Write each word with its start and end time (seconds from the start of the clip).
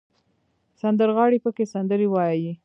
سندرغاړي 0.81 1.37
پکې 1.43 1.65
سندرې 1.73 2.07
وايي. 2.09 2.51